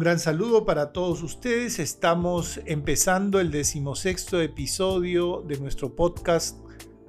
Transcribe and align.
gran 0.00 0.18
saludo 0.18 0.64
para 0.64 0.92
todos 0.92 1.22
ustedes. 1.22 1.78
Estamos 1.78 2.58
empezando 2.64 3.38
el 3.38 3.50
decimosexto 3.50 4.40
episodio 4.40 5.44
de 5.46 5.58
nuestro 5.60 5.94
podcast 5.94 6.56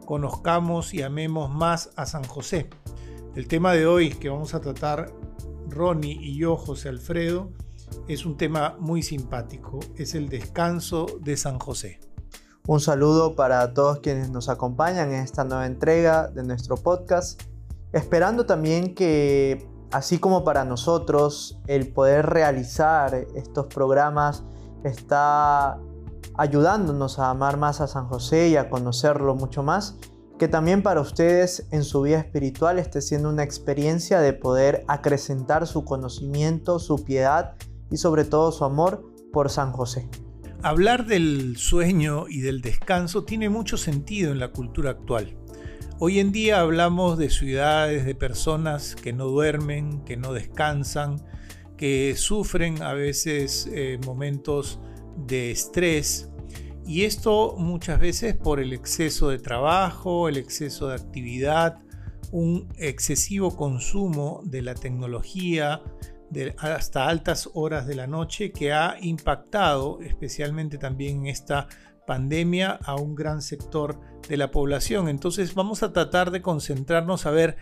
Conozcamos 0.06 0.93
y 0.93 1.02
amemos 1.02 1.50
más 1.50 1.92
a 1.96 2.06
San 2.06 2.25
José. 2.25 2.70
El 3.34 3.48
tema 3.48 3.71
de 3.71 3.86
hoy 3.86 4.10
que 4.10 4.28
vamos 4.28 4.54
a 4.54 4.60
tratar 4.60 5.10
Ronnie 5.70 6.18
y 6.20 6.36
yo, 6.38 6.57
José 6.57 6.89
Alfredo, 6.89 7.54
es 8.10 8.25
un 8.25 8.36
tema 8.36 8.75
muy 8.78 9.04
simpático. 9.04 9.80
Es 9.96 10.14
el 10.14 10.28
descanso 10.28 11.05
de 11.21 11.38
San 11.38 11.60
José. 11.60 12.02
Un 12.68 12.82
saludo 12.82 13.38
para 13.38 13.73
todos 13.73 14.00
quienes 14.00 14.30
nos 14.32 14.50
acompañan 14.50 15.14
en 15.14 15.21
esta 15.21 15.46
nueva 15.46 15.65
entrega 15.65 16.28
de 16.28 16.43
nuestro 16.43 16.76
podcast, 16.76 17.42
esperando 17.93 18.46
también 18.46 18.93
que 18.96 19.65
así 19.91 20.19
como 20.19 20.43
para 20.43 20.65
nosotros 20.65 21.59
el 21.68 21.91
poder 21.91 22.27
realizar 22.27 23.13
estos 23.36 23.68
programas 23.68 24.43
está 24.83 25.79
ayudándonos 26.36 27.19
a 27.19 27.29
amar 27.29 27.57
más 27.57 27.81
a 27.81 27.87
San 27.87 28.07
José 28.07 28.50
y 28.50 28.55
a 28.55 28.69
conocerlo 28.69 29.36
mucho 29.36 29.64
más, 29.64 29.97
que 30.39 30.47
también 30.47 30.81
para 30.81 31.01
ustedes 31.01 31.67
en 31.71 31.83
su 31.83 32.02
vida 32.02 32.19
espiritual 32.19 32.80
esté 32.80 33.02
siendo 33.02 33.30
una 33.30 33.44
experiencia 33.44 34.19
de 34.19 34.33
poder 34.33 34.83
acrecentar 34.88 35.67
su 35.67 35.86
conocimiento, 35.86 36.80
su 36.80 37.03
piedad 37.03 37.55
y 37.92 37.97
sobre 37.97 38.23
todo 38.25 38.52
su 38.52 38.66
amor 38.66 39.03
por 39.31 39.50
San 39.50 39.72
José. 39.72 40.09
Hablar 40.64 41.05
del 41.05 41.58
sueño 41.58 42.25
y 42.28 42.42
del 42.42 42.61
descanso 42.61 43.23
tiene 43.23 43.50
mucho 43.50 43.78
sentido 43.78 44.31
en 44.31 44.39
la 44.39 44.52
cultura 44.52 44.92
actual. 44.92 45.38
Hoy 46.03 46.17
en 46.17 46.31
día 46.31 46.62
hablamos 46.62 47.20
de 47.20 47.30
ciudades, 47.30 48.08
de 48.08 48.16
personas 48.16 48.95
que 48.95 49.14
no 49.14 49.26
duermen, 49.26 50.03
que 50.03 50.17
no 50.17 50.34
descansan, 50.34 51.23
que 51.78 52.16
sufren 52.17 52.81
a 52.81 52.94
veces 52.94 53.70
eh, 53.72 54.00
momentos 54.03 54.80
de 55.16 55.52
estrés 55.52 56.31
y 56.88 57.03
esto 57.03 57.53
muchas 57.56 58.00
veces 58.00 58.36
por 58.36 58.59
el 58.59 58.73
exceso 58.73 59.30
de 59.30 59.38
trabajo, 59.38 60.28
el 60.28 60.38
exceso 60.38 60.88
de 60.88 60.95
actividad, 60.95 61.78
un 62.31 62.67
excesivo 62.80 63.56
consumo 63.56 64.42
de 64.44 64.64
la 64.64 64.73
tecnología, 64.73 65.83
hasta 66.58 67.09
altas 67.09 67.48
horas 67.54 67.86
de 67.86 67.94
la 67.94 68.08
noche 68.08 68.52
que 68.52 68.73
ha 68.73 68.98
impactado 69.02 70.02
especialmente 70.02 70.80
también 70.80 71.20
en 71.20 71.28
esta 71.28 71.67
pandemia 72.06 72.72
a 72.72 72.96
un 72.96 73.16
gran 73.16 73.42
sector 73.42 74.00
de 74.28 74.38
la 74.38 74.52
población. 74.52 75.08
Entonces 75.08 75.56
vamos 75.56 75.84
a 75.84 75.94
tratar 75.94 76.32
de 76.32 76.42
concentrarnos 76.42 77.26
a 77.26 77.32
ver 77.32 77.58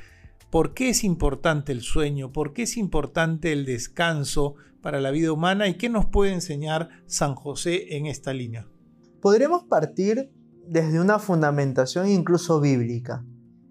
por 0.50 0.74
qué 0.74 0.90
es 0.90 1.04
importante 1.04 1.72
el 1.72 1.82
sueño, 1.82 2.32
por 2.32 2.54
qué 2.54 2.64
es 2.64 2.78
importante 2.78 3.52
el 3.52 3.66
descanso 3.66 4.56
para 4.82 5.00
la 5.00 5.12
vida 5.12 5.32
humana 5.32 5.68
y 5.68 5.76
qué 5.76 5.90
nos 5.90 6.06
puede 6.06 6.34
enseñar 6.34 6.90
San 7.06 7.36
José 7.36 7.98
en 7.98 8.06
esta 8.06 8.34
línea. 8.34 8.68
Podremos 9.22 9.64
partir 9.64 10.32
desde 10.66 11.00
una 11.00 11.20
fundamentación 11.20 12.08
incluso 12.08 12.62
bíblica. 12.62 13.26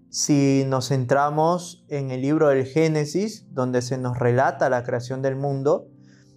Si 0.09 0.63
nos 0.67 0.89
centramos 0.89 1.85
en 1.87 2.11
el 2.11 2.21
libro 2.21 2.49
del 2.49 2.65
Génesis, 2.65 3.45
donde 3.51 3.81
se 3.81 3.97
nos 3.97 4.17
relata 4.17 4.69
la 4.69 4.83
creación 4.83 5.21
del 5.21 5.35
mundo, 5.35 5.87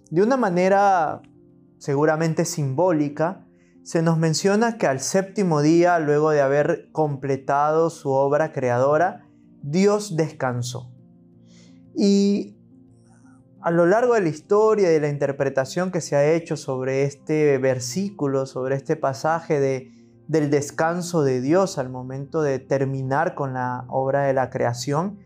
de 0.09 0.21
una 0.21 0.37
manera 0.37 1.21
seguramente 1.77 2.45
simbólica, 2.45 3.47
se 3.83 4.01
nos 4.01 4.17
menciona 4.17 4.77
que 4.77 4.87
al 4.87 4.99
séptimo 4.99 5.61
día, 5.61 5.99
luego 5.99 6.31
de 6.31 6.41
haber 6.41 6.89
completado 6.91 7.89
su 7.89 8.11
obra 8.11 8.51
creadora, 8.51 9.27
Dios 9.61 10.15
descansó. 10.15 10.91
Y 11.95 12.57
a 13.61 13.71
lo 13.71 13.85
largo 13.85 14.15
de 14.15 14.21
la 14.21 14.29
historia 14.29 14.89
y 14.89 14.93
de 14.93 14.99
la 14.99 15.09
interpretación 15.09 15.91
que 15.91 16.01
se 16.01 16.15
ha 16.15 16.33
hecho 16.33 16.57
sobre 16.57 17.03
este 17.03 17.57
versículo, 17.57 18.45
sobre 18.45 18.75
este 18.75 18.95
pasaje 18.95 19.59
de 19.59 19.93
del 20.27 20.49
descanso 20.49 21.23
de 21.23 21.41
Dios 21.41 21.77
al 21.77 21.89
momento 21.89 22.41
de 22.41 22.59
terminar 22.59 23.35
con 23.35 23.53
la 23.53 23.85
obra 23.89 24.23
de 24.23 24.33
la 24.33 24.49
creación, 24.49 25.19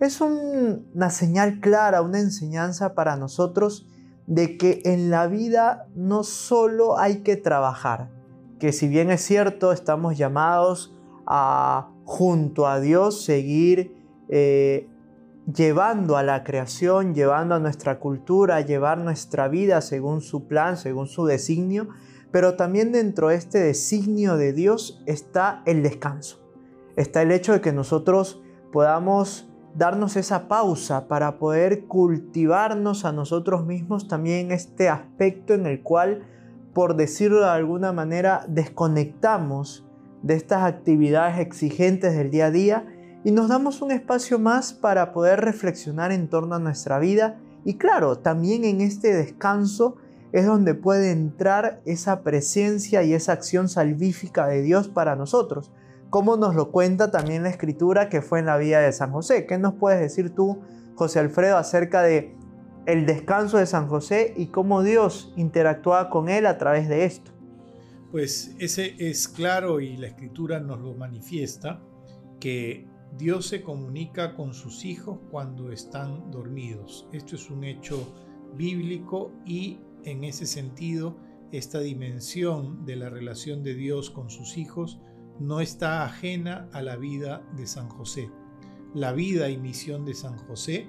es 0.00 0.20
una 0.20 1.10
señal 1.10 1.60
clara, 1.60 2.02
una 2.02 2.18
enseñanza 2.18 2.94
para 2.94 3.16
nosotros 3.16 3.86
de 4.34 4.56
que 4.56 4.80
en 4.86 5.10
la 5.10 5.26
vida 5.26 5.88
no 5.94 6.24
solo 6.24 6.98
hay 6.98 7.16
que 7.16 7.36
trabajar, 7.36 8.10
que 8.58 8.72
si 8.72 8.88
bien 8.88 9.10
es 9.10 9.20
cierto 9.20 9.72
estamos 9.72 10.16
llamados 10.16 10.96
a 11.26 11.90
junto 12.04 12.66
a 12.66 12.80
Dios 12.80 13.22
seguir 13.22 13.94
eh, 14.30 14.88
llevando 15.54 16.16
a 16.16 16.22
la 16.22 16.44
creación, 16.44 17.14
llevando 17.14 17.56
a 17.56 17.58
nuestra 17.58 17.98
cultura, 17.98 18.62
llevar 18.62 18.96
nuestra 18.96 19.48
vida 19.48 19.82
según 19.82 20.22
su 20.22 20.46
plan, 20.48 20.78
según 20.78 21.08
su 21.08 21.26
designio, 21.26 21.88
pero 22.30 22.54
también 22.56 22.90
dentro 22.90 23.28
de 23.28 23.34
este 23.34 23.58
designio 23.58 24.38
de 24.38 24.54
Dios 24.54 25.02
está 25.04 25.62
el 25.66 25.82
descanso. 25.82 26.40
Está 26.96 27.20
el 27.20 27.32
hecho 27.32 27.52
de 27.52 27.60
que 27.60 27.72
nosotros 27.74 28.40
podamos 28.72 29.51
darnos 29.74 30.16
esa 30.16 30.48
pausa 30.48 31.08
para 31.08 31.38
poder 31.38 31.86
cultivarnos 31.86 33.04
a 33.04 33.12
nosotros 33.12 33.64
mismos 33.64 34.08
también 34.08 34.52
este 34.52 34.88
aspecto 34.88 35.54
en 35.54 35.66
el 35.66 35.82
cual, 35.82 36.26
por 36.74 36.96
decirlo 36.96 37.40
de 37.40 37.50
alguna 37.50 37.92
manera, 37.92 38.44
desconectamos 38.48 39.86
de 40.22 40.34
estas 40.34 40.62
actividades 40.62 41.38
exigentes 41.38 42.14
del 42.14 42.30
día 42.30 42.46
a 42.46 42.50
día 42.50 42.86
y 43.24 43.30
nos 43.30 43.48
damos 43.48 43.82
un 43.82 43.92
espacio 43.92 44.38
más 44.38 44.72
para 44.72 45.12
poder 45.12 45.40
reflexionar 45.40 46.12
en 46.12 46.28
torno 46.28 46.54
a 46.54 46.58
nuestra 46.58 46.98
vida. 46.98 47.38
Y 47.64 47.74
claro, 47.74 48.18
también 48.18 48.64
en 48.64 48.80
este 48.80 49.14
descanso 49.14 49.96
es 50.32 50.46
donde 50.46 50.74
puede 50.74 51.12
entrar 51.12 51.80
esa 51.84 52.22
presencia 52.22 53.02
y 53.02 53.14
esa 53.14 53.32
acción 53.32 53.68
salvífica 53.68 54.46
de 54.46 54.62
Dios 54.62 54.88
para 54.88 55.14
nosotros, 55.14 55.70
como 56.12 56.36
nos 56.36 56.54
lo 56.54 56.70
cuenta 56.70 57.10
también 57.10 57.42
la 57.42 57.48
escritura 57.48 58.10
que 58.10 58.20
fue 58.20 58.40
en 58.40 58.44
la 58.44 58.58
vida 58.58 58.80
de 58.80 58.92
San 58.92 59.12
José. 59.12 59.46
¿Qué 59.46 59.56
nos 59.56 59.76
puedes 59.76 59.98
decir 59.98 60.34
tú, 60.34 60.60
José 60.94 61.20
Alfredo, 61.20 61.56
acerca 61.56 62.02
de 62.02 62.36
el 62.84 63.06
descanso 63.06 63.56
de 63.56 63.64
San 63.64 63.88
José 63.88 64.34
y 64.36 64.48
cómo 64.48 64.82
Dios 64.82 65.32
interactúa 65.38 66.10
con 66.10 66.28
él 66.28 66.44
a 66.44 66.58
través 66.58 66.86
de 66.86 67.06
esto? 67.06 67.30
Pues 68.10 68.54
ese 68.58 68.94
es 68.98 69.26
claro 69.26 69.80
y 69.80 69.96
la 69.96 70.08
escritura 70.08 70.60
nos 70.60 70.80
lo 70.82 70.92
manifiesta, 70.92 71.80
que 72.38 72.86
Dios 73.16 73.46
se 73.46 73.62
comunica 73.62 74.34
con 74.34 74.52
sus 74.52 74.84
hijos 74.84 75.18
cuando 75.30 75.72
están 75.72 76.30
dormidos. 76.30 77.08
Esto 77.12 77.36
es 77.36 77.48
un 77.48 77.64
hecho 77.64 78.14
bíblico 78.54 79.32
y 79.46 79.80
en 80.04 80.24
ese 80.24 80.44
sentido, 80.44 81.16
esta 81.52 81.80
dimensión 81.80 82.84
de 82.84 82.96
la 82.96 83.08
relación 83.08 83.62
de 83.62 83.72
Dios 83.72 84.10
con 84.10 84.28
sus 84.28 84.58
hijos 84.58 85.00
no 85.38 85.60
está 85.60 86.04
ajena 86.04 86.68
a 86.72 86.82
la 86.82 86.96
vida 86.96 87.42
de 87.56 87.66
San 87.66 87.88
José. 87.88 88.30
La 88.94 89.12
vida 89.12 89.48
y 89.48 89.56
misión 89.56 90.04
de 90.04 90.14
San 90.14 90.36
José 90.46 90.88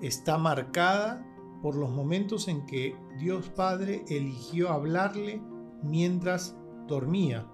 está 0.00 0.38
marcada 0.38 1.26
por 1.62 1.76
los 1.76 1.90
momentos 1.90 2.48
en 2.48 2.64
que 2.66 2.96
Dios 3.18 3.48
Padre 3.50 4.04
eligió 4.08 4.70
hablarle 4.70 5.42
mientras 5.82 6.56
dormía. 6.86 7.46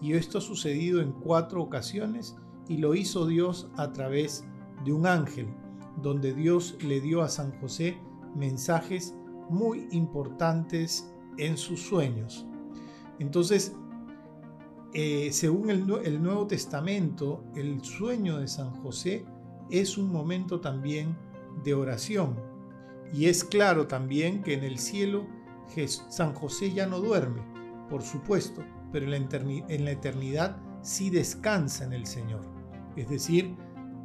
Y 0.00 0.14
esto 0.14 0.38
ha 0.38 0.40
sucedido 0.40 1.00
en 1.00 1.12
cuatro 1.12 1.62
ocasiones 1.62 2.36
y 2.68 2.78
lo 2.78 2.94
hizo 2.94 3.26
Dios 3.26 3.70
a 3.76 3.92
través 3.92 4.44
de 4.84 4.92
un 4.92 5.06
ángel, 5.06 5.48
donde 6.02 6.34
Dios 6.34 6.76
le 6.82 7.00
dio 7.00 7.22
a 7.22 7.28
San 7.28 7.52
José 7.60 7.96
mensajes 8.34 9.14
muy 9.48 9.86
importantes 9.92 11.12
en 11.38 11.56
sus 11.56 11.80
sueños. 11.80 12.46
Entonces, 13.18 13.76
eh, 14.94 15.30
según 15.32 15.70
el, 15.70 16.22
Nuevo 16.22 16.46
Testamento, 16.46 17.44
el 17.56 17.82
sueño 17.82 18.38
de 18.38 18.48
San 18.48 18.70
José 18.82 19.24
es 19.70 19.96
un 19.96 20.12
momento 20.12 20.60
también 20.60 21.16
de 21.64 21.74
oración. 21.74 22.36
Y 23.12 23.26
es 23.26 23.44
claro 23.44 23.86
también 23.86 24.42
que 24.42 24.54
en 24.54 24.64
el 24.64 24.78
cielo 24.78 25.26
San 26.08 26.34
José 26.34 26.72
ya 26.72 26.86
no 26.86 27.00
duerme, 27.00 27.42
por 27.88 28.02
supuesto, 28.02 28.62
pero 28.92 29.06
en 29.06 29.10
la, 29.12 29.16
en 29.16 29.84
la 29.84 29.90
eternidad 29.90 30.58
sí 30.82 31.08
descansa 31.08 31.84
en 31.84 31.94
el 31.94 32.06
Señor. 32.06 32.42
Es 32.94 33.08
decir, 33.08 33.56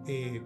eh, 0.08 0.42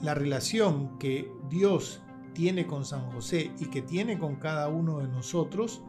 la 0.00 0.14
relación 0.14 0.98
que 0.98 1.30
Dios 1.48 2.02
tiene 2.34 2.66
con 2.66 2.84
San 2.84 3.12
José 3.12 3.52
y 3.60 3.66
que 3.66 3.82
tiene 3.82 4.18
con 4.18 4.36
cada 4.36 4.68
uno 4.68 4.98
de 4.98 5.08
nosotros 5.08 5.82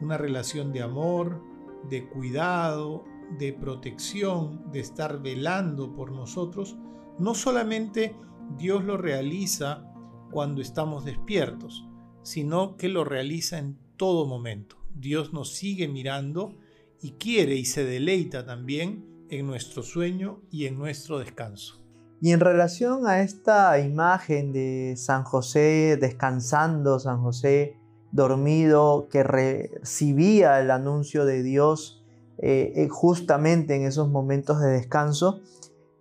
una 0.00 0.16
relación 0.16 0.72
de 0.72 0.82
amor, 0.82 1.42
de 1.88 2.08
cuidado, 2.08 3.04
de 3.38 3.52
protección, 3.52 4.70
de 4.72 4.80
estar 4.80 5.22
velando 5.22 5.94
por 5.94 6.12
nosotros, 6.12 6.76
no 7.18 7.34
solamente 7.34 8.16
Dios 8.56 8.84
lo 8.84 8.96
realiza 8.96 9.86
cuando 10.30 10.60
estamos 10.60 11.04
despiertos, 11.04 11.86
sino 12.22 12.76
que 12.76 12.88
lo 12.88 13.04
realiza 13.04 13.58
en 13.58 13.78
todo 13.96 14.26
momento. 14.26 14.76
Dios 14.94 15.32
nos 15.32 15.52
sigue 15.52 15.88
mirando 15.88 16.56
y 17.00 17.12
quiere 17.12 17.54
y 17.54 17.64
se 17.64 17.84
deleita 17.84 18.44
también 18.44 19.26
en 19.30 19.46
nuestro 19.46 19.82
sueño 19.82 20.42
y 20.50 20.66
en 20.66 20.78
nuestro 20.78 21.18
descanso. 21.18 21.80
Y 22.20 22.32
en 22.32 22.40
relación 22.40 23.06
a 23.06 23.22
esta 23.22 23.78
imagen 23.80 24.52
de 24.52 24.94
San 24.96 25.24
José 25.24 25.96
descansando, 25.98 26.98
San 26.98 27.22
José 27.22 27.78
dormido, 28.12 29.08
que 29.10 29.22
recibía 29.22 30.60
el 30.60 30.70
anuncio 30.70 31.24
de 31.24 31.42
Dios 31.42 31.99
eh, 32.42 32.72
eh, 32.74 32.88
justamente 32.88 33.74
en 33.74 33.82
esos 33.82 34.08
momentos 34.08 34.60
de 34.60 34.70
descanso. 34.70 35.40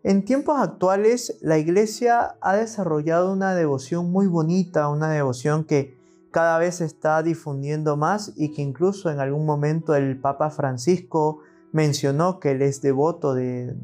En 0.04 0.24
tiempos 0.24 0.58
actuales 0.58 1.38
la 1.42 1.58
iglesia 1.58 2.38
ha 2.40 2.56
desarrollado 2.56 3.34
una 3.34 3.54
devoción 3.54 4.10
muy 4.10 4.28
bonita, 4.28 4.88
una 4.88 5.10
devoción 5.10 5.66
que 5.66 6.00
cada 6.32 6.58
vez 6.58 6.76
se 6.76 6.86
está 6.86 7.22
difundiendo 7.24 7.98
más 7.98 8.32
y 8.38 8.54
que 8.54 8.62
incluso 8.62 9.10
en 9.10 9.20
algún 9.20 9.46
momento 9.46 9.96
el 9.96 10.18
Papa 10.18 10.50
Francisco 10.50 11.40
mencionó 11.74 12.40
que 12.40 12.52
él 12.52 12.62
es 12.62 12.82
devoto 12.82 13.34
de, 13.34 13.76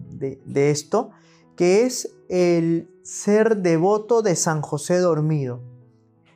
esto, 0.56 1.12
que 1.58 1.84
es 1.84 2.16
el 2.30 2.90
ser 3.04 3.58
devoto 3.58 4.22
de 4.22 4.38
San 4.38 4.62
José 4.62 5.00
dormido. 5.00 5.60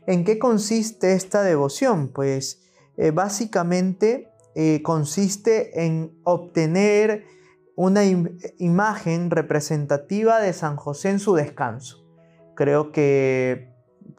¿En 0.06 0.26
qué 0.26 0.38
consiste 0.38 1.14
esta 1.14 1.44
devoción? 1.44 2.10
Pues 2.10 2.62
eh, 2.98 3.12
básicamente 3.12 4.29
eh, 4.56 4.82
consiste 4.82 5.86
en 5.86 6.20
obtener 6.24 7.26
una 7.76 8.02
imagen 8.58 9.32
representativa 9.32 10.40
de 10.40 10.52
San 10.54 10.76
José 10.76 11.12
en 11.12 11.20
su 11.20 11.34
descanso. 11.34 12.06
Creo 12.56 12.92
que 12.92 13.74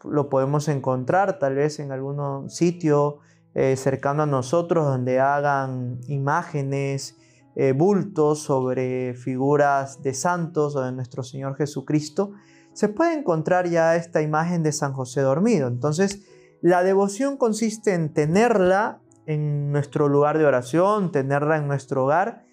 lo 0.04 0.30
podemos 0.30 0.68
encontrar 0.68 1.38
tal 1.38 1.56
vez 1.56 1.78
en 1.78 1.92
algún 1.92 2.48
sitio 2.48 3.18
eh, 3.54 3.76
cercano 3.76 4.22
a 4.22 4.26
nosotros 4.26 4.86
donde 4.86 5.20
hagan 5.20 6.00
imágenes, 6.06 7.16
eh, 7.56 7.72
bultos 7.72 8.42
sobre 8.42 9.14
figuras 9.14 10.02
de 10.02 10.14
santos 10.14 10.76
o 10.76 10.82
de 10.82 10.92
nuestro 10.92 11.22
Señor 11.22 11.56
Jesucristo. 11.56 12.32
Se 12.72 12.88
puede 12.88 13.14
encontrar 13.14 13.68
ya 13.68 13.96
esta 13.96 14.22
imagen 14.22 14.62
de 14.62 14.72
San 14.72 14.92
José 14.92 15.20
dormido. 15.20 15.66
Entonces, 15.66 16.22
la 16.62 16.82
devoción 16.84 17.36
consiste 17.36 17.92
en 17.92 18.14
tenerla 18.14 19.00
en 19.30 19.70
nuestro 19.70 20.08
lugar 20.08 20.38
de 20.38 20.44
oración, 20.44 21.12
tenerla 21.12 21.56
en 21.56 21.68
nuestro 21.68 22.04
hogar 22.04 22.44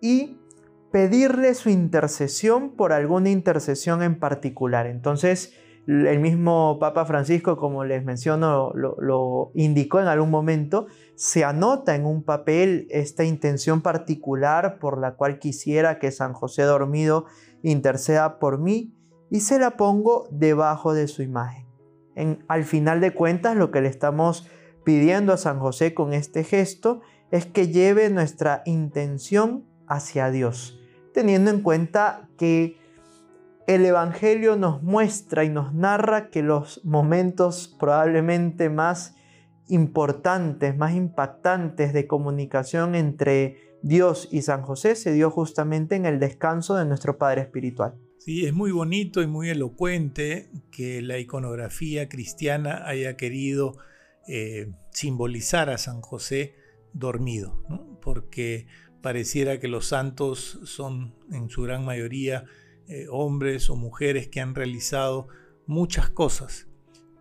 y 0.00 0.38
pedirle 0.92 1.54
su 1.54 1.70
intercesión 1.70 2.76
por 2.76 2.92
alguna 2.92 3.30
intercesión 3.30 4.02
en 4.02 4.18
particular. 4.18 4.86
Entonces, 4.86 5.52
el 5.88 6.20
mismo 6.20 6.78
Papa 6.78 7.04
Francisco, 7.04 7.56
como 7.56 7.84
les 7.84 8.04
menciono, 8.04 8.72
lo, 8.74 9.50
indicó 9.54 9.98
en 9.98 10.06
algún 10.06 10.30
momento, 10.30 10.86
se 11.16 11.44
anota 11.44 11.96
en 11.96 12.06
un 12.06 12.22
papel 12.22 12.86
esta 12.90 13.24
intención 13.24 13.82
particular 13.82 14.78
por 14.78 15.00
la 15.00 15.16
cual 15.16 15.40
quisiera 15.40 15.98
que 15.98 16.12
San 16.12 16.32
José 16.32 16.62
dormido 16.62 17.26
interceda 17.62 18.38
por 18.38 18.58
mí 18.58 18.94
y 19.30 19.40
se 19.40 19.58
la 19.58 19.72
pongo 19.76 20.28
debajo 20.30 20.94
de 20.94 21.08
su 21.08 21.22
imagen. 21.22 21.66
En, 22.14 22.44
al 22.46 22.62
final 22.62 23.00
de 23.00 23.14
cuentas, 23.14 23.56
lo 23.56 23.72
que 23.72 23.80
le 23.80 23.88
estamos 23.88 24.46
pidiendo 24.84 25.32
a 25.32 25.36
San 25.36 25.58
José 25.58 25.94
con 25.94 26.12
este 26.12 26.44
gesto 26.44 27.00
es 27.30 27.46
que 27.46 27.68
lleve 27.68 28.10
nuestra 28.10 28.62
intención 28.64 29.64
hacia 29.86 30.30
Dios 30.30 30.80
teniendo 31.12 31.50
en 31.50 31.60
cuenta 31.60 32.28
que 32.38 32.76
el 33.66 33.84
Evangelio 33.84 34.56
nos 34.56 34.82
muestra 34.82 35.44
y 35.44 35.48
nos 35.48 35.74
narra 35.74 36.30
que 36.30 36.42
los 36.42 36.84
momentos 36.84 37.76
probablemente 37.78 38.68
más 38.68 39.14
importantes, 39.68 40.76
más 40.76 40.94
impactantes 40.94 41.92
de 41.92 42.06
comunicación 42.06 42.94
entre 42.94 43.56
Dios 43.82 44.28
y 44.32 44.42
San 44.42 44.62
José 44.62 44.96
se 44.96 45.12
dio 45.12 45.30
justamente 45.30 45.94
en 45.94 46.06
el 46.06 46.18
descanso 46.18 46.74
de 46.74 46.84
nuestro 46.84 47.16
Padre 47.16 47.42
Espiritual. 47.42 47.94
Sí, 48.18 48.44
es 48.44 48.52
muy 48.52 48.72
bonito 48.72 49.22
y 49.22 49.26
muy 49.26 49.48
elocuente 49.48 50.50
que 50.70 51.00
la 51.00 51.18
iconografía 51.18 52.08
cristiana 52.08 52.86
haya 52.86 53.16
querido 53.16 53.78
eh, 54.32 54.72
simbolizar 54.92 55.70
a 55.70 55.78
San 55.78 56.02
José 56.02 56.54
dormido, 56.92 57.64
porque 58.00 58.68
pareciera 59.02 59.58
que 59.58 59.66
los 59.66 59.86
santos 59.86 60.60
son 60.64 61.16
en 61.32 61.50
su 61.50 61.62
gran 61.62 61.84
mayoría 61.84 62.44
eh, 62.86 63.06
hombres 63.10 63.70
o 63.70 63.76
mujeres 63.76 64.28
que 64.28 64.40
han 64.40 64.54
realizado 64.54 65.26
muchas 65.66 66.10
cosas, 66.10 66.68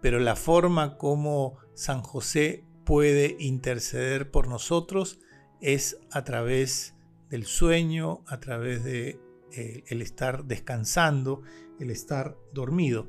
pero 0.02 0.20
la 0.20 0.36
forma 0.36 0.98
como 0.98 1.58
San 1.74 2.04
José 2.04 2.64
puede 2.86 3.38
interceder 3.40 4.30
por 4.30 4.48
nosotros 4.48 5.20
es 5.62 5.98
a 6.12 6.24
través 6.24 6.94
del 7.32 7.46
sueño, 7.46 8.24
a 8.28 8.40
través 8.40 8.84
de 8.84 9.20
eh, 9.52 9.84
el 9.88 10.04
estar 10.04 10.46
descansando, 10.46 11.42
el 11.80 11.90
estar 11.90 12.38
dormido. 12.54 13.08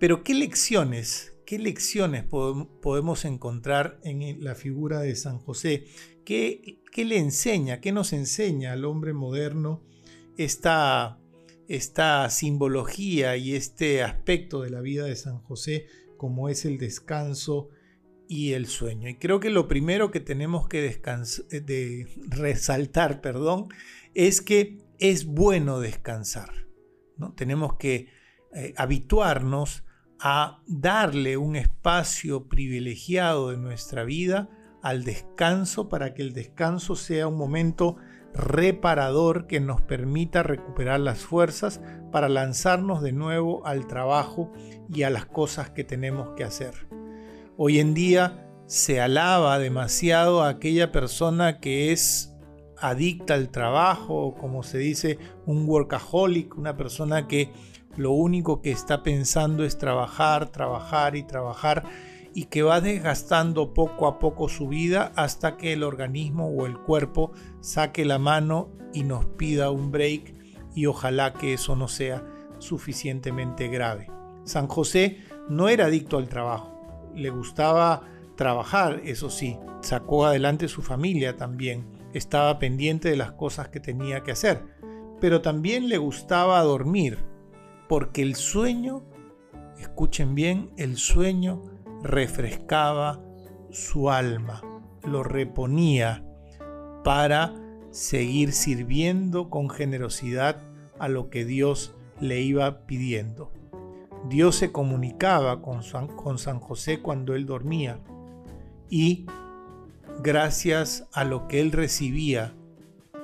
Pero 0.00 0.24
¿qué 0.24 0.34
lecciones, 0.34 1.29
qué 1.50 1.58
lecciones 1.58 2.22
podemos 2.22 3.24
encontrar 3.24 3.98
en 4.04 4.44
la 4.44 4.54
figura 4.54 5.00
de 5.00 5.16
San 5.16 5.38
José 5.38 5.86
¿Qué, 6.24 6.78
le 6.94 7.18
enseña, 7.18 7.80
qué 7.80 7.90
nos 7.90 8.12
enseña 8.12 8.70
al 8.70 8.84
hombre 8.84 9.14
moderno 9.14 9.82
esta, 10.36 11.18
esta 11.66 12.30
simbología 12.30 13.36
y 13.36 13.56
este 13.56 14.04
aspecto 14.04 14.62
de 14.62 14.70
la 14.70 14.80
vida 14.80 15.06
de 15.06 15.16
San 15.16 15.38
José 15.38 15.86
como 16.16 16.48
es 16.48 16.64
el 16.64 16.78
descanso 16.78 17.70
y 18.28 18.52
el 18.52 18.66
sueño? 18.68 19.08
Y 19.08 19.16
creo 19.16 19.40
que 19.40 19.50
lo 19.50 19.66
primero 19.66 20.12
que 20.12 20.20
tenemos 20.20 20.68
que 20.68 20.82
de 20.82 22.06
resaltar 22.28 23.20
perdón, 23.20 23.70
es 24.14 24.40
que 24.40 24.78
es 25.00 25.24
bueno 25.24 25.80
descansar. 25.80 26.68
¿no? 27.16 27.34
Tenemos 27.34 27.76
que 27.76 28.06
eh, 28.54 28.72
habituarnos 28.76 29.82
a 30.20 30.60
darle 30.66 31.36
un 31.36 31.56
espacio 31.56 32.48
privilegiado 32.48 33.50
de 33.50 33.56
nuestra 33.56 34.04
vida 34.04 34.48
al 34.82 35.04
descanso 35.04 35.88
para 35.88 36.14
que 36.14 36.22
el 36.22 36.32
descanso 36.32 36.94
sea 36.94 37.26
un 37.26 37.36
momento 37.36 37.96
reparador 38.34 39.46
que 39.46 39.60
nos 39.60 39.80
permita 39.80 40.42
recuperar 40.42 41.00
las 41.00 41.20
fuerzas 41.20 41.80
para 42.12 42.28
lanzarnos 42.28 43.02
de 43.02 43.12
nuevo 43.12 43.66
al 43.66 43.86
trabajo 43.86 44.52
y 44.88 45.02
a 45.02 45.10
las 45.10 45.26
cosas 45.26 45.70
que 45.70 45.84
tenemos 45.84 46.30
que 46.36 46.44
hacer. 46.44 46.74
Hoy 47.56 47.80
en 47.80 47.94
día 47.94 48.46
se 48.66 49.00
alaba 49.00 49.58
demasiado 49.58 50.42
a 50.42 50.48
aquella 50.48 50.92
persona 50.92 51.60
que 51.60 51.92
es 51.92 52.34
adicta 52.78 53.34
al 53.34 53.50
trabajo, 53.50 54.34
como 54.38 54.62
se 54.62 54.78
dice, 54.78 55.18
un 55.44 55.68
workaholic, 55.68 56.56
una 56.56 56.76
persona 56.76 57.28
que 57.28 57.52
lo 58.00 58.12
único 58.12 58.62
que 58.62 58.70
está 58.72 59.02
pensando 59.02 59.62
es 59.62 59.76
trabajar, 59.76 60.50
trabajar 60.50 61.16
y 61.16 61.22
trabajar 61.22 61.84
y 62.32 62.46
que 62.46 62.62
va 62.62 62.80
desgastando 62.80 63.74
poco 63.74 64.06
a 64.06 64.18
poco 64.18 64.48
su 64.48 64.68
vida 64.68 65.12
hasta 65.16 65.58
que 65.58 65.74
el 65.74 65.82
organismo 65.82 66.48
o 66.48 66.64
el 66.64 66.78
cuerpo 66.78 67.32
saque 67.60 68.06
la 68.06 68.18
mano 68.18 68.70
y 68.94 69.02
nos 69.04 69.26
pida 69.26 69.70
un 69.70 69.90
break 69.90 70.34
y 70.74 70.86
ojalá 70.86 71.34
que 71.34 71.52
eso 71.52 71.76
no 71.76 71.88
sea 71.88 72.24
suficientemente 72.58 73.68
grave. 73.68 74.10
San 74.44 74.66
José 74.66 75.18
no 75.50 75.68
era 75.68 75.84
adicto 75.86 76.16
al 76.16 76.30
trabajo, 76.30 77.10
le 77.14 77.28
gustaba 77.28 78.04
trabajar, 78.34 79.02
eso 79.04 79.28
sí, 79.28 79.58
sacó 79.82 80.24
adelante 80.24 80.68
su 80.68 80.80
familia 80.80 81.36
también, 81.36 81.84
estaba 82.14 82.58
pendiente 82.58 83.10
de 83.10 83.16
las 83.16 83.32
cosas 83.32 83.68
que 83.68 83.80
tenía 83.80 84.22
que 84.22 84.32
hacer, 84.32 84.64
pero 85.20 85.42
también 85.42 85.90
le 85.90 85.98
gustaba 85.98 86.62
dormir, 86.62 87.29
porque 87.90 88.22
el 88.22 88.36
sueño, 88.36 89.02
escuchen 89.80 90.36
bien, 90.36 90.70
el 90.76 90.96
sueño 90.96 91.60
refrescaba 92.04 93.20
su 93.70 94.12
alma, 94.12 94.62
lo 95.02 95.24
reponía 95.24 96.24
para 97.02 97.52
seguir 97.90 98.52
sirviendo 98.52 99.50
con 99.50 99.68
generosidad 99.68 100.62
a 101.00 101.08
lo 101.08 101.30
que 101.30 101.44
Dios 101.44 101.92
le 102.20 102.40
iba 102.42 102.86
pidiendo. 102.86 103.50
Dios 104.28 104.54
se 104.54 104.70
comunicaba 104.70 105.60
con 105.60 105.82
San, 105.82 106.06
con 106.06 106.38
San 106.38 106.60
José 106.60 107.00
cuando 107.00 107.34
él 107.34 107.44
dormía 107.44 107.98
y 108.88 109.26
gracias 110.22 111.08
a 111.12 111.24
lo 111.24 111.48
que 111.48 111.60
él 111.60 111.72
recibía 111.72 112.54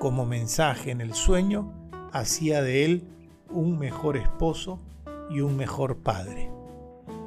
como 0.00 0.26
mensaje 0.26 0.90
en 0.90 1.00
el 1.00 1.14
sueño, 1.14 1.73
hacía 2.11 2.62
de 2.62 2.85
él 2.85 3.15
un 3.50 3.78
mejor 3.78 4.16
esposo 4.16 4.78
y 5.30 5.40
un 5.40 5.56
mejor 5.56 5.96
padre. 5.96 6.50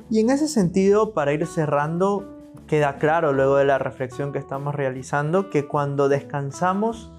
Y 0.09 0.19
en 0.19 0.29
ese 0.29 0.47
sentido, 0.47 1.13
para 1.13 1.33
ir 1.33 1.45
cerrando, 1.45 2.37
queda 2.67 2.97
claro 2.97 3.33
luego 3.33 3.57
de 3.57 3.65
la 3.65 3.77
reflexión 3.77 4.31
que 4.31 4.39
estamos 4.39 4.75
realizando 4.75 5.49
que 5.49 5.65
cuando 5.65 6.09
descansamos 6.09 7.11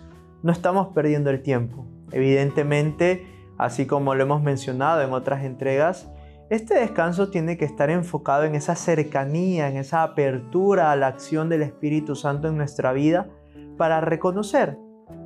no 0.42 0.52
estamos 0.52 0.88
perdiendo 0.88 1.30
el 1.30 1.42
tiempo. 1.42 1.84
Evidentemente, 2.12 3.26
así 3.58 3.86
como 3.86 4.14
lo 4.14 4.22
hemos 4.22 4.42
mencionado 4.42 5.02
en 5.02 5.12
otras 5.12 5.44
entregas, 5.44 6.08
este 6.50 6.74
descanso 6.74 7.30
tiene 7.30 7.56
que 7.56 7.64
estar 7.64 7.90
enfocado 7.90 8.42
en 8.44 8.56
esa 8.56 8.74
cercanía, 8.74 9.68
en 9.68 9.76
esa 9.76 10.02
apertura 10.02 10.90
a 10.90 10.96
la 10.96 11.06
acción 11.06 11.48
del 11.48 11.62
Espíritu 11.62 12.16
Santo 12.16 12.48
en 12.48 12.56
nuestra 12.56 12.92
vida 12.92 13.28
para 13.76 14.00
reconocer 14.00 14.76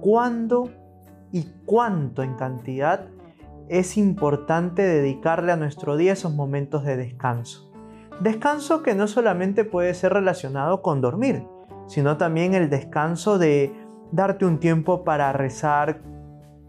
cuándo 0.01 0.71
y 1.33 1.49
cuánto 1.65 2.23
en 2.23 2.35
cantidad 2.35 3.09
es 3.69 3.97
importante 3.97 4.83
dedicarle 4.83 5.53
a 5.53 5.57
nuestro 5.57 5.97
día 5.97 6.13
esos 6.13 6.35
momentos 6.35 6.85
de 6.85 6.97
descanso. 6.97 7.71
Descanso 8.21 8.83
que 8.83 8.95
no 8.95 9.09
solamente 9.09 9.65
puede 9.65 9.95
ser 9.95 10.13
relacionado 10.13 10.83
con 10.83 11.01
dormir, 11.01 11.45
sino 11.87 12.17
también 12.17 12.55
el 12.55 12.71
descanso 12.71 13.39
de 13.39 13.73
darte 14.13 14.45
un 14.47 14.59
tiempo 14.59 15.05
para 15.05 15.33
rezar 15.33 16.01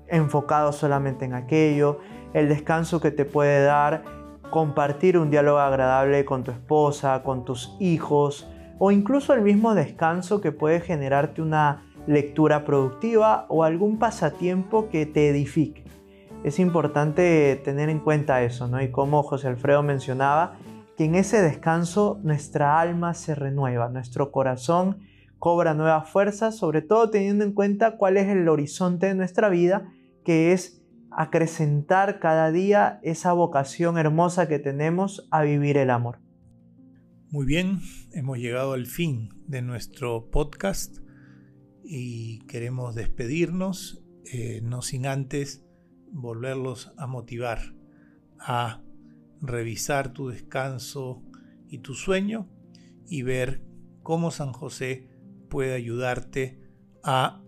enfocado 0.07 0.71
solamente 0.71 1.25
en 1.25 1.33
aquello, 1.33 1.99
el 2.33 2.49
descanso 2.49 2.99
que 2.99 3.11
te 3.11 3.25
puede 3.25 3.63
dar 3.63 4.03
compartir 4.49 5.17
un 5.17 5.29
diálogo 5.29 5.59
agradable 5.59 6.25
con 6.25 6.43
tu 6.43 6.51
esposa, 6.51 7.23
con 7.23 7.45
tus 7.45 7.75
hijos, 7.79 8.49
o 8.77 8.91
incluso 8.91 9.33
el 9.33 9.41
mismo 9.41 9.73
descanso 9.75 10.41
que 10.41 10.51
puede 10.51 10.81
generarte 10.81 11.41
una 11.41 11.83
lectura 12.07 12.65
productiva 12.65 13.45
o 13.49 13.63
algún 13.63 13.97
pasatiempo 13.97 14.89
que 14.89 15.05
te 15.05 15.29
edifique. 15.29 15.84
Es 16.45 16.59
importante 16.59 17.59
tener 17.65 17.89
en 17.89 17.99
cuenta 17.99 18.43
eso, 18.43 18.67
¿no? 18.67 18.79
Y 18.79 18.91
como 18.91 19.23
José 19.23 19.47
Alfredo 19.47 19.81
mencionaba, 19.81 20.59
que 20.95 21.05
en 21.05 21.15
ese 21.15 21.41
descanso 21.41 22.19
nuestra 22.21 22.79
alma 22.79 23.15
se 23.15 23.33
renueva, 23.33 23.89
nuestro 23.89 24.31
corazón 24.31 24.99
cobra 25.39 25.73
nuevas 25.73 26.07
fuerzas, 26.07 26.55
sobre 26.55 26.83
todo 26.83 27.09
teniendo 27.09 27.43
en 27.43 27.51
cuenta 27.51 27.97
cuál 27.97 28.17
es 28.17 28.27
el 28.27 28.47
horizonte 28.47 29.07
de 29.07 29.15
nuestra 29.15 29.49
vida, 29.49 29.91
que 30.23 30.53
es 30.53 30.83
acrecentar 31.09 32.19
cada 32.19 32.51
día 32.51 32.99
esa 33.01 33.33
vocación 33.33 33.97
hermosa 33.97 34.47
que 34.47 34.59
tenemos 34.59 35.27
a 35.31 35.41
vivir 35.41 35.77
el 35.77 35.89
amor. 35.89 36.19
Muy 37.31 37.47
bien, 37.47 37.79
hemos 38.13 38.37
llegado 38.37 38.73
al 38.73 38.85
fin 38.85 39.29
de 39.47 39.63
nuestro 39.63 40.29
podcast 40.29 40.99
y 41.83 42.45
queremos 42.45 42.93
despedirnos, 42.93 44.05
eh, 44.31 44.61
no 44.61 44.83
sin 44.83 45.07
antes 45.07 45.64
volverlos 46.15 46.93
a 46.97 47.07
motivar 47.07 47.75
a 48.39 48.81
revisar 49.41 50.13
tu 50.13 50.29
descanso 50.29 51.21
y 51.67 51.79
tu 51.79 51.93
sueño 51.93 52.49
y 53.07 53.21
ver 53.23 53.63
cómo 54.01 54.31
San 54.31 54.53
José 54.53 55.09
puede 55.49 55.73
ayudarte 55.73 56.59
a 57.03 57.41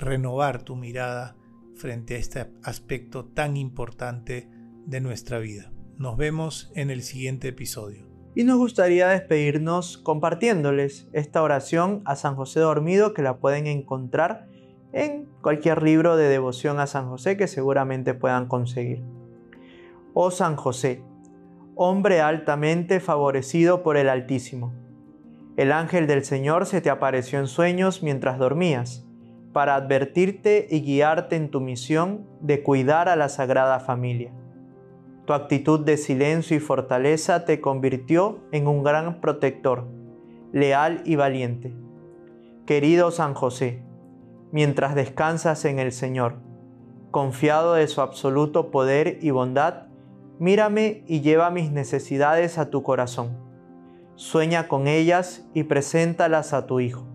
renovar 0.00 0.62
tu 0.62 0.76
mirada 0.76 1.36
frente 1.76 2.14
a 2.14 2.18
este 2.18 2.50
aspecto 2.62 3.26
tan 3.26 3.56
importante 3.56 4.48
de 4.86 5.00
nuestra 5.00 5.38
vida. 5.38 5.72
Nos 5.96 6.16
vemos 6.16 6.72
en 6.74 6.90
el 6.90 7.02
siguiente 7.02 7.48
episodio. 7.48 8.08
Y 8.34 8.42
nos 8.44 8.58
gustaría 8.58 9.08
despedirnos 9.08 9.96
compartiéndoles 9.98 11.08
esta 11.12 11.42
oración 11.42 12.02
a 12.04 12.16
San 12.16 12.34
José 12.34 12.60
dormido 12.60 13.14
que 13.14 13.22
la 13.22 13.38
pueden 13.38 13.68
encontrar 13.68 14.48
en 14.94 15.28
cualquier 15.42 15.82
libro 15.82 16.16
de 16.16 16.28
devoción 16.28 16.78
a 16.78 16.86
San 16.86 17.08
José 17.10 17.36
que 17.36 17.48
seguramente 17.48 18.14
puedan 18.14 18.46
conseguir. 18.46 19.02
Oh 20.14 20.30
San 20.30 20.54
José, 20.54 21.02
hombre 21.74 22.20
altamente 22.20 23.00
favorecido 23.00 23.82
por 23.82 23.96
el 23.96 24.08
Altísimo. 24.08 24.72
El 25.56 25.72
ángel 25.72 26.06
del 26.06 26.24
Señor 26.24 26.66
se 26.66 26.80
te 26.80 26.90
apareció 26.90 27.40
en 27.40 27.48
sueños 27.48 28.02
mientras 28.02 28.38
dormías, 28.38 29.04
para 29.52 29.76
advertirte 29.76 30.66
y 30.70 30.80
guiarte 30.80 31.36
en 31.36 31.50
tu 31.50 31.60
misión 31.60 32.26
de 32.40 32.62
cuidar 32.62 33.08
a 33.08 33.16
la 33.16 33.28
Sagrada 33.28 33.78
Familia. 33.80 34.32
Tu 35.26 35.32
actitud 35.32 35.80
de 35.80 35.96
silencio 35.96 36.56
y 36.56 36.60
fortaleza 36.60 37.44
te 37.44 37.60
convirtió 37.60 38.40
en 38.52 38.66
un 38.66 38.82
gran 38.82 39.20
protector, 39.20 39.86
leal 40.52 41.02
y 41.04 41.16
valiente. 41.16 41.72
Querido 42.66 43.10
San 43.10 43.34
José, 43.34 43.83
mientras 44.54 44.94
descansas 44.94 45.66
en 45.66 45.80
el 45.80 45.92
Señor, 45.92 46.36
confiado 47.10 47.74
de 47.74 47.88
su 47.88 48.00
absoluto 48.00 48.70
poder 48.70 49.18
y 49.20 49.30
bondad, 49.30 49.88
Mírame 50.38 51.04
y 51.06 51.20
lleva 51.20 51.50
mis 51.50 51.70
necesidades 51.70 52.58
a 52.58 52.68
tu 52.68 52.82
corazón. 52.82 53.38
Sueña 54.16 54.66
con 54.66 54.88
ellas 54.88 55.48
y 55.54 55.62
preséntalas 55.62 56.52
a 56.52 56.66
tu 56.66 56.80
Hijo. 56.80 57.06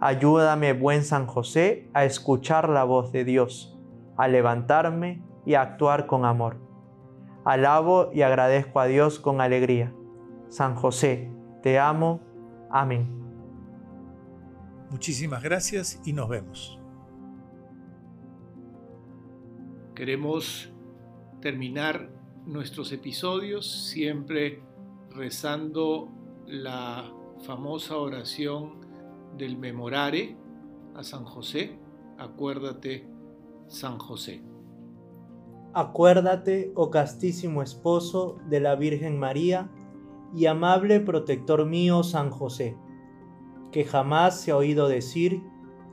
Ayúdame, 0.00 0.72
buen 0.72 1.04
San 1.04 1.26
José, 1.26 1.88
a 1.94 2.04
escuchar 2.04 2.68
la 2.68 2.84
voz 2.84 3.12
de 3.12 3.24
Dios, 3.24 3.78
a 4.16 4.26
levantarme 4.26 5.22
y 5.46 5.54
a 5.54 5.62
actuar 5.62 6.06
con 6.06 6.24
amor. 6.24 6.58
Alabo 7.44 8.10
y 8.12 8.22
agradezco 8.22 8.80
a 8.80 8.86
Dios 8.86 9.20
con 9.20 9.40
alegría. 9.40 9.94
San 10.48 10.74
José, 10.74 11.30
te 11.62 11.78
amo. 11.78 12.20
Amén. 12.70 13.23
Muchísimas 14.94 15.42
gracias 15.42 16.00
y 16.04 16.12
nos 16.12 16.28
vemos. 16.28 16.78
Queremos 19.92 20.72
terminar 21.40 22.12
nuestros 22.46 22.92
episodios 22.92 23.88
siempre 23.90 24.62
rezando 25.10 26.12
la 26.46 27.12
famosa 27.44 27.96
oración 27.96 28.82
del 29.36 29.58
memorare 29.58 30.36
a 30.94 31.02
San 31.02 31.24
José. 31.24 31.76
Acuérdate, 32.16 33.04
San 33.66 33.98
José. 33.98 34.42
Acuérdate, 35.72 36.70
oh 36.76 36.92
castísimo 36.92 37.64
esposo 37.64 38.38
de 38.48 38.60
la 38.60 38.76
Virgen 38.76 39.18
María 39.18 39.68
y 40.36 40.46
amable 40.46 41.00
protector 41.00 41.66
mío, 41.66 42.04
San 42.04 42.30
José, 42.30 42.76
que 43.74 43.84
jamás 43.84 44.40
se 44.40 44.52
ha 44.52 44.56
oído 44.56 44.86
decir 44.86 45.42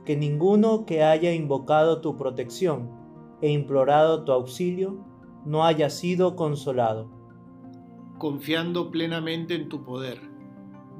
que 0.04 0.16
ninguno 0.16 0.86
que 0.86 1.02
haya 1.02 1.34
invocado 1.34 2.00
tu 2.00 2.16
protección 2.16 2.88
e 3.40 3.50
implorado 3.50 4.24
tu 4.24 4.30
auxilio 4.30 5.04
no 5.44 5.64
haya 5.64 5.90
sido 5.90 6.36
consolado. 6.36 7.10
Confiando 8.18 8.92
plenamente 8.92 9.56
en 9.56 9.68
tu 9.68 9.82
poder, 9.82 10.20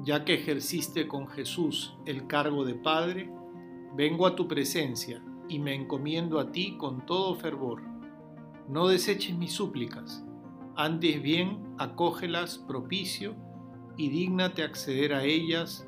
ya 0.03 0.25
que 0.25 0.33
ejerciste 0.33 1.07
con 1.07 1.29
Jesús 1.29 1.95
el 2.05 2.27
cargo 2.27 2.65
de 2.65 2.75
Padre, 2.75 3.31
vengo 3.95 4.27
a 4.27 4.35
tu 4.35 4.49
presencia 4.49 5.23
y 5.47 5.59
me 5.59 5.73
encomiendo 5.75 6.37
a 6.37 6.51
ti 6.51 6.75
con 6.77 7.05
todo 7.05 7.33
fervor. 7.35 7.81
No 8.67 8.89
deseches 8.89 9.37
mis 9.37 9.53
súplicas, 9.53 10.25
antes 10.75 11.21
bien 11.21 11.63
acógelas 11.77 12.57
propicio 12.57 13.35
y 13.95 14.09
dígnate 14.09 14.63
acceder 14.63 15.13
a 15.13 15.23
ellas 15.23 15.87